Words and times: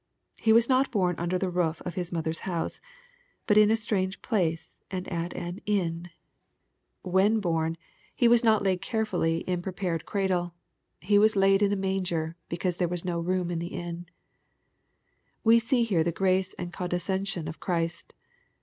He 0.37 0.51
was 0.51 0.67
not 0.67 0.89
born 0.89 1.13
under 1.19 1.37
the 1.37 1.51
roof 1.51 1.79
of 1.83 1.93
His 1.93 2.11
mother's 2.11 2.39
house, 2.39 2.81
but 3.45 3.55
in 3.55 3.69
a 3.69 3.75
strange 3.77 4.23
place, 4.23 4.79
and 4.89 5.07
at 5.09 5.31
an" 5.35 5.59
inn." 5.67 6.09
When 7.03 7.03
52 7.03 7.07
EXPOSITOBY 7.07 7.13
THOUGHTS. 7.37 7.41
born, 7.43 7.77
He 8.15 8.27
was 8.27 8.43
not 8.43 8.63
laid 8.63 8.71
in 8.71 8.75
a 8.77 8.79
carefully 8.79 9.57
prepared 9.61 10.05
cradlei. 10.07 10.51
He 11.01 11.19
was" 11.19 11.35
laid 11.35 11.61
in 11.61 11.71
a 11.71 11.75
manger, 11.75 12.35
because 12.49 12.77
there 12.77 12.87
was 12.87 13.05
no 13.05 13.19
room 13.19 13.51
in 13.51 13.59
the 13.59 13.69
inn/' 13.75 14.07
We 15.43 15.59
see 15.59 15.83
here 15.83 16.03
the 16.03 16.11
grace 16.11 16.55
and 16.57 16.73
condescension 16.73 17.47
of 17.47 17.59
Christ. 17.59 18.15